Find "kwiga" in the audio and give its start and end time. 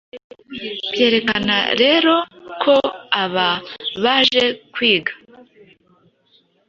4.73-5.13